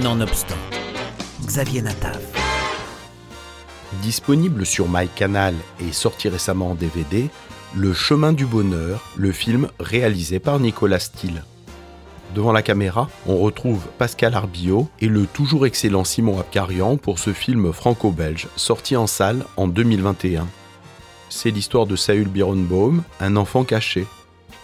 [0.00, 0.56] Nonobstant,
[1.44, 2.18] Xavier Natav.
[4.00, 5.54] Disponible sur MyCanal
[5.86, 7.28] et sorti récemment en DVD,
[7.74, 11.44] Le chemin du bonheur, le film réalisé par Nicolas Steele.
[12.34, 17.34] Devant la caméra, on retrouve Pascal Arbillot et le toujours excellent Simon Abkarian pour ce
[17.34, 20.48] film franco-belge sorti en salle en 2021.
[21.28, 24.06] C'est l'histoire de Saül Bironbaum, un enfant caché.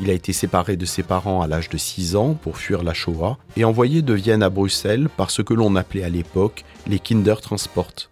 [0.00, 2.94] Il a été séparé de ses parents à l'âge de 6 ans pour fuir la
[2.94, 7.00] Shoah et envoyé de Vienne à Bruxelles par ce que l'on appelait à l'époque les
[7.00, 8.10] Kindertransport.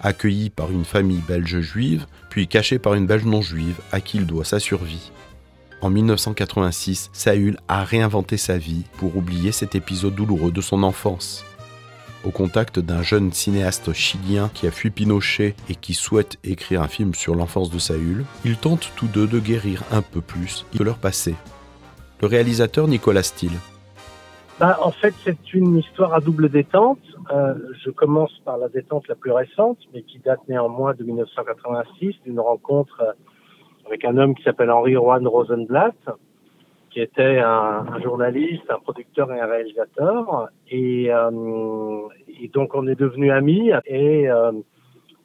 [0.00, 4.16] Accueilli par une famille belge juive, puis caché par une belge non juive à qui
[4.16, 5.12] il doit sa survie.
[5.80, 11.44] En 1986, Saül a réinventé sa vie pour oublier cet épisode douloureux de son enfance.
[12.26, 16.88] Au contact d'un jeune cinéaste chilien qui a fui Pinochet et qui souhaite écrire un
[16.88, 20.82] film sur l'enfance de Saül, ils tentent tous deux de guérir un peu plus de
[20.82, 21.34] leur passé.
[22.22, 23.58] Le réalisateur Nicolas Steele.
[24.58, 27.00] Bah, en fait, c'est une histoire à double détente.
[27.30, 32.14] Euh, je commence par la détente la plus récente, mais qui date néanmoins de 1986,
[32.24, 33.16] d'une rencontre
[33.86, 35.94] avec un homme qui s'appelle Henri Juan Rosenblatt,
[36.90, 40.48] qui était un, un, journaliste, un producteur et un réalisateur.
[40.70, 42.08] Et, euh,
[42.44, 43.70] et donc on est devenus amis.
[43.86, 44.52] Et euh,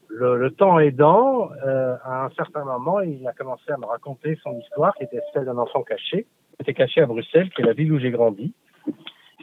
[0.07, 4.57] le, temps aidant, euh, à un certain moment, il a commencé à me raconter son
[4.57, 6.27] histoire, qui était celle d'un enfant caché.
[6.57, 8.53] Il était caché à Bruxelles, qui est la ville où j'ai grandi.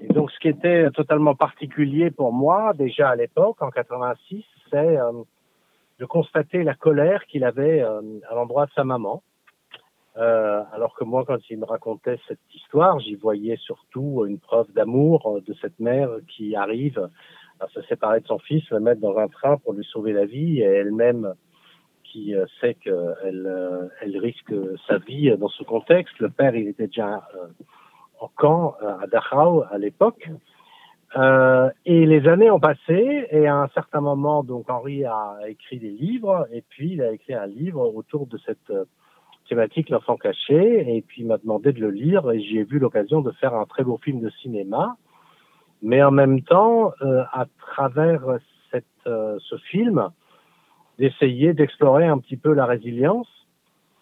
[0.01, 4.77] Et donc ce qui était totalement particulier pour moi, déjà à l'époque, en 86, c'est
[4.77, 5.13] euh,
[5.99, 9.23] de constater la colère qu'il avait à l'endroit de sa maman.
[10.15, 15.41] Alors que moi, quand il me racontait cette histoire, j'y voyais surtout une preuve d'amour
[15.47, 17.09] de cette mère qui arrive
[17.61, 20.25] à se séparer de son fils, le mettre dans un train pour lui sauver la
[20.25, 21.35] vie, et elle-même
[22.05, 24.55] qui euh, sait qu'elle euh, elle risque
[24.87, 26.19] sa vie dans ce contexte.
[26.19, 27.47] Le père, il était déjà euh,
[28.21, 30.31] en camp à Dachau à l'époque.
[31.85, 35.91] et les années ont passé, et à un certain moment, donc Henri a écrit des
[35.91, 38.73] livres, et puis il a écrit un livre autour de cette
[39.49, 43.21] thématique L'enfant caché et puis il m'a demandé de le lire et j'ai vu l'occasion
[43.21, 44.97] de faire un très beau film de cinéma.
[45.83, 48.23] Mais en même temps, euh, à travers
[48.71, 50.09] cette, euh, ce film,
[50.99, 53.29] d'essayer d'explorer un petit peu la résilience,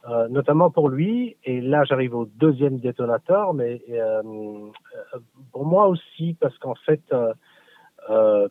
[0.08, 1.36] euh, notamment pour lui.
[1.44, 4.22] Et là, j'arrive au deuxième détonateur, mais euh,
[5.52, 7.02] pour moi aussi, parce qu'en fait,
[8.10, 8.48] euh,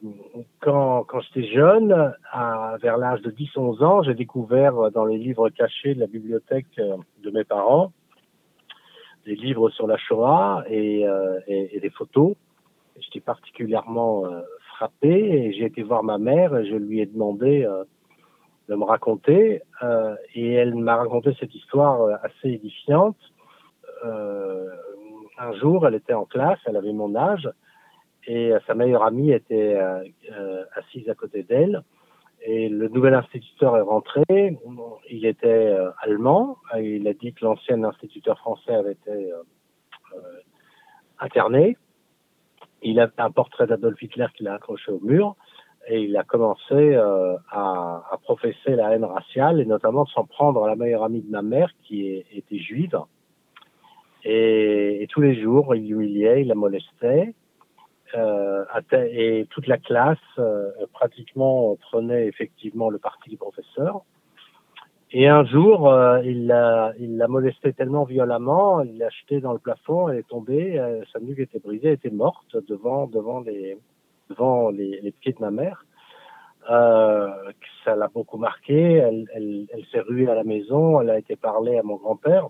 [0.60, 5.50] quand, quand j'étais jeune, à, vers l'âge de 10-11 ans, j'ai découvert dans les livres
[5.50, 7.92] cachés de la bibliothèque euh, de mes parents
[9.26, 12.36] des livres sur la Shoah euh, et, et des photos.
[13.00, 14.42] J'étais particulièrement euh,
[14.76, 17.84] frappé et j'ai été voir ma mère et je lui ai demandé euh,
[18.70, 19.62] de me raconter
[20.34, 23.18] et elle m'a raconté cette histoire assez édifiante.
[24.06, 27.50] un jour, elle était en classe, elle avait mon âge
[28.28, 31.84] et sa meilleure amie était euh, euh, assise à côté d'elle.
[32.46, 34.24] Et le nouvel instituteur est rentré.
[35.10, 36.58] Il était euh, allemand.
[36.78, 39.32] Il a dit que l'ancien instituteur français avait été
[41.20, 41.78] interné.
[42.84, 45.36] Il avait un portrait d'Adolf Hitler qu'il a accroché au mur
[45.88, 50.64] et il a commencé euh, à, professer la haine raciale et notamment de s'en prendre
[50.64, 53.00] à la meilleure amie de ma mère qui était juive.
[54.24, 57.34] Et, et, tous les jours, il l'humiliait, il la molestait
[58.16, 64.04] euh, et toute la classe euh, pratiquement prenait effectivement le parti du professeur.
[65.16, 69.60] Et un jour, euh, il l'a il molesté tellement violemment, il l'a jeté dans le
[69.60, 73.78] plafond, elle est tombée, euh, sa nuque était brisée, elle était morte devant devant les
[74.32, 75.86] devant les, les pieds de ma mère.
[76.72, 77.30] Euh,
[77.86, 78.94] ça l'a beaucoup marqué.
[78.94, 82.50] Elle, elle, elle s'est ruée à la maison, elle a été parler à mon grand-père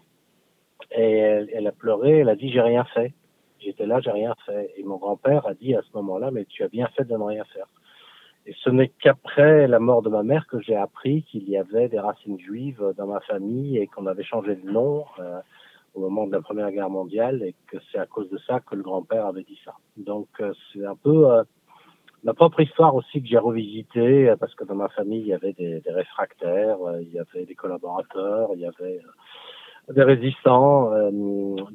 [0.95, 2.19] et elle, elle a pleuré.
[2.19, 3.13] Elle a dit j'ai rien fait.
[3.59, 4.71] J'étais là, j'ai rien fait.
[4.77, 7.23] Et mon grand-père a dit à ce moment-là, mais tu as bien fait de ne
[7.23, 7.67] rien faire.
[8.45, 11.87] Et ce n'est qu'après la mort de ma mère que j'ai appris qu'il y avait
[11.87, 15.39] des racines juives dans ma famille et qu'on avait changé de nom euh,
[15.93, 18.75] au moment de la Première Guerre mondiale et que c'est à cause de ça que
[18.75, 19.73] le grand-père avait dit ça.
[19.95, 21.43] Donc euh, c'est un peu euh,
[22.23, 25.33] ma propre histoire aussi que j'ai revisité euh, parce que dans ma famille il y
[25.33, 28.99] avait des, des réfractaires, euh, il y avait des collaborateurs, il y avait
[29.91, 31.11] des résistants, euh,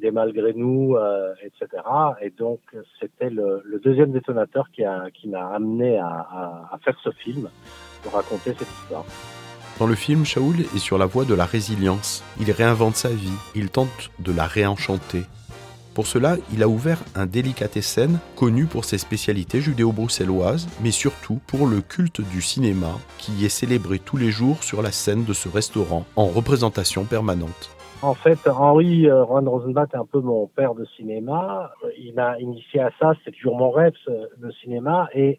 [0.01, 1.83] des malgré nous, euh, etc.
[2.21, 2.59] Et donc
[2.99, 4.83] c'était le, deuxième détonateur qui
[5.27, 7.49] m'a amené à, faire ce film
[8.03, 9.05] pour raconter cette histoire.
[9.79, 12.23] Dans le film, Shaoul est sur la voie de la résilience.
[12.39, 15.23] Il réinvente sa vie, il tente de la réenchanter.
[15.93, 21.67] Pour cela, il a ouvert un délicatessen connu pour ses spécialités judéo-bruxelloises, mais surtout pour
[21.67, 25.49] le culte du cinéma qui est célébré tous les jours sur la scène de ce
[25.49, 27.78] restaurant en représentation permanente.
[28.01, 31.73] En fait, Henri euh, Ron Rosenblatt est un peu mon père de cinéma.
[31.97, 33.93] Il m'a initié à ça, c'est toujours mon rêve,
[34.39, 35.09] le cinéma.
[35.13, 35.37] Et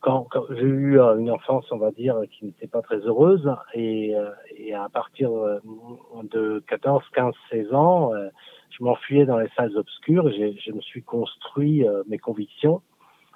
[0.00, 4.16] quand, j'ai eu euh, une enfance, on va dire, qui n'était pas très heureuse, et,
[4.16, 8.10] euh, et à partir de 14, 15, 16 ans,
[8.70, 10.28] je m'enfuyais dans les salles obscures.
[10.32, 12.82] Je me suis construit mes convictions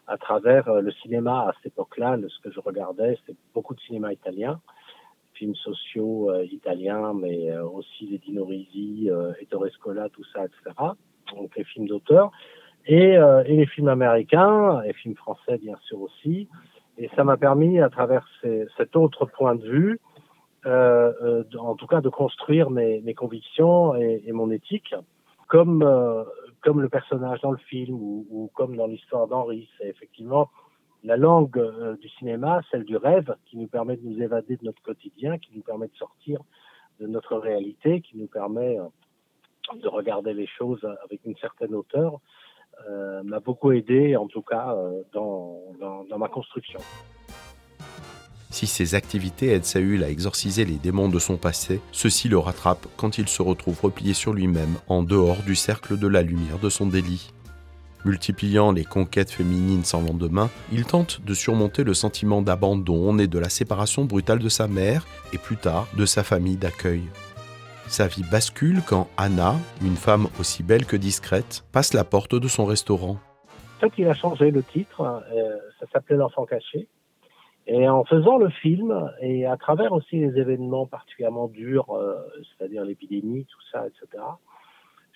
[0.09, 2.17] à travers le cinéma à cette époque-là.
[2.27, 4.61] Ce que je regardais, c'était beaucoup de cinéma italien
[5.39, 10.45] films sociaux euh, italiens, mais euh, aussi les Dino Risi, euh, Ettore Scola, tout ça,
[10.45, 10.77] etc.
[11.37, 12.31] Donc les films d'auteur.
[12.87, 16.49] Et, et, les films américains, les films français bien sûr aussi.
[16.97, 18.27] Et ça m'a permis, à travers
[18.79, 20.01] cet autre point de vue,
[20.65, 24.95] euh, en tout cas de construire mes, convictions et, et, mon éthique,
[25.49, 25.85] comme,
[26.63, 29.69] comme le personnage dans le film ou, ou comme dans l'histoire d'Henri.
[29.77, 30.49] C'est effectivement
[31.05, 34.65] la langue euh, du cinéma, celle du rêve, qui nous permet de nous évader de
[34.65, 36.41] notre quotidien, qui nous permet de sortir
[37.01, 38.85] de notre réalité, qui nous permet euh,
[39.81, 42.21] de regarder les choses avec une certaine hauteur,
[42.89, 44.75] euh, m'a beaucoup aidé, en tout cas,
[45.13, 46.81] dans, dans, ma construction.
[48.51, 52.87] Si ces activités aident Saül à exorciser les démons de son passé, ceux-ci le rattrapent
[52.97, 56.71] quand il se retrouve replié sur lui-même, en dehors du cercle de la lumière de
[56.71, 57.31] son délit.
[58.05, 63.39] Multipliant les conquêtes féminines sans lendemain, il tente de surmonter le sentiment d'abandon et de
[63.39, 67.03] la séparation brutale de sa mère et plus tard de sa famille d'accueil.
[67.89, 72.47] Sa vie bascule quand Anna, une femme aussi belle que discrète, passe la porte de
[72.47, 73.17] son restaurant.
[73.83, 76.89] En il a changé le titre, euh, ça s'appelait L'enfant caché.
[77.67, 82.85] Et en faisant le film, et à travers aussi les événements particulièrement durs, euh, c'est-à-dire
[82.85, 84.23] l'épidémie, tout ça, etc.,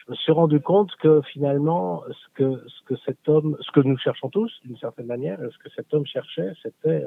[0.06, 3.80] je me suis rendu compte que finalement, ce que, ce que cet homme, ce que
[3.80, 7.06] nous cherchons tous, d'une certaine manière, ce que cet homme cherchait, c'était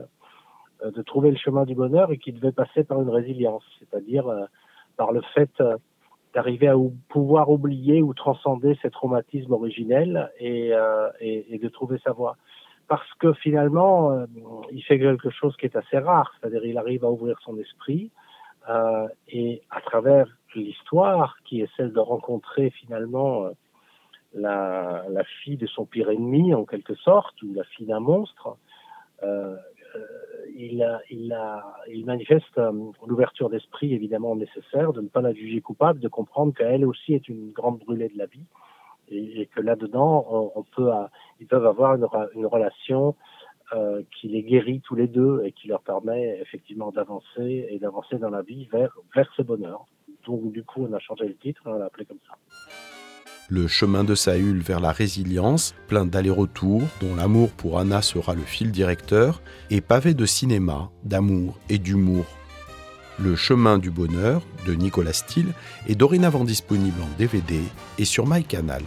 [0.83, 4.27] euh, de trouver le chemin du bonheur et qui devait passer par une résilience, c'est-à-dire
[4.27, 4.45] euh,
[4.95, 5.77] par le fait euh,
[6.33, 6.75] d'arriver à
[7.09, 10.71] pouvoir oublier ou transcender ses traumatismes originels et,
[11.21, 12.35] et, et, de trouver sa voie.
[12.89, 14.25] Parce que finalement,
[14.69, 18.11] il fait quelque chose qui est assez rare, c'est-à-dire il arrive à ouvrir son esprit
[19.29, 20.27] et à travers
[20.59, 23.51] l'histoire, qui est celle de rencontrer finalement euh,
[24.33, 28.57] la, fille de son pire ennemi, en quelque sorte, ou la fille d'un monstre,
[29.23, 29.55] euh,
[29.95, 30.05] euh
[30.57, 32.61] il, a, il, a, il manifeste
[33.05, 37.27] l'ouverture d'esprit évidemment nécessaire, de ne pas la juger coupable, de comprendre qu'elle aussi est
[37.27, 38.45] une grande brûlée de la vie,
[39.09, 40.53] et, que là-dedans,
[41.39, 43.15] ils peuvent avoir une, relation
[44.13, 48.29] qui les guérit tous les deux et qui leur permet effectivement d'avancer et d'avancer dans
[48.29, 49.85] la vie vers ce bonheur.
[50.25, 52.35] Donc du coup, on a changé le titre, on l'a appelé comme ça.
[53.47, 58.41] Le chemin de Saül vers la résilience, plein d'allers-retours, dont l'amour pour Anna sera le
[58.41, 62.25] fil directeur, est pavé de cinéma, d'amour et d'humour.
[63.19, 65.53] Le chemin du bonheur de Nicolas Steele
[65.87, 67.59] est dorénavant disponible en DVD
[67.99, 68.81] et sur MyCanal.